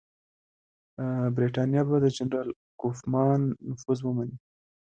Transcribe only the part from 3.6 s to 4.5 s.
نفوذ ونه مني.